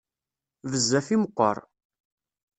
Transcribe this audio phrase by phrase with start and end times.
[0.69, 1.57] Bezzaf i meqqer.